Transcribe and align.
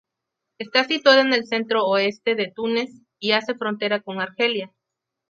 Está 0.57 0.83
situada 0.85 1.21
en 1.21 1.31
el 1.31 1.45
centro-oeste 1.45 2.33
de 2.33 2.51
Túnez, 2.51 2.89
y 3.19 3.33
hace 3.33 3.53
frontera 3.53 3.99
con 4.01 4.19
Argelia. 4.19 4.73